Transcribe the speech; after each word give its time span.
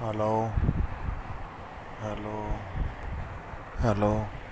hello. 0.00 0.52
Hello. 2.00 2.60
Hello. 3.80 4.43